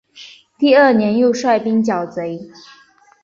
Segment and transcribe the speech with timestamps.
[0.57, 2.49] 第二年又率兵剿贼。